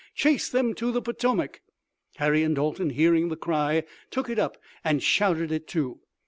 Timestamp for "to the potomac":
0.73-1.61